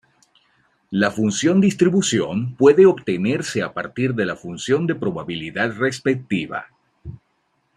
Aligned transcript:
La 0.89 1.11
función 1.11 1.61
distribución 1.61 2.55
puede 2.55 2.87
obtenerse 2.87 3.61
a 3.61 3.71
partir 3.75 4.15
de 4.15 4.25
la 4.25 4.35
función 4.35 4.87
de 4.87 4.95
probabilidad 4.95 5.75
respectiva. 5.77 6.65